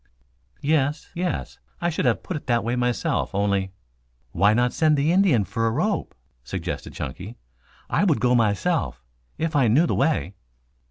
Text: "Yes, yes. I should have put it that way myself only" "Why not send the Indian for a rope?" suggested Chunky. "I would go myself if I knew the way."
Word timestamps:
"Yes, 0.63 1.09
yes. 1.13 1.59
I 1.79 1.91
should 1.91 2.05
have 2.05 2.23
put 2.23 2.35
it 2.35 2.47
that 2.47 2.63
way 2.63 2.75
myself 2.75 3.35
only" 3.35 3.71
"Why 4.31 4.51
not 4.55 4.73
send 4.73 4.97
the 4.97 5.11
Indian 5.11 5.43
for 5.43 5.67
a 5.67 5.71
rope?" 5.71 6.15
suggested 6.43 6.93
Chunky. 6.95 7.37
"I 7.87 8.03
would 8.05 8.19
go 8.19 8.33
myself 8.33 9.03
if 9.37 9.55
I 9.55 9.67
knew 9.67 9.85
the 9.85 9.93
way." 9.93 10.33